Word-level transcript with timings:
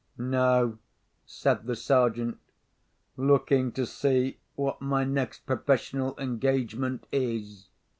"No," 0.17 0.79
said 1.27 1.67
the 1.67 1.75
Sergeant. 1.75 2.39
"Looking 3.17 3.71
to 3.73 3.85
see 3.85 4.39
what 4.55 4.81
my 4.81 5.03
next 5.03 5.45
professional 5.45 6.19
engagement 6.19 7.05
is." 7.11 7.67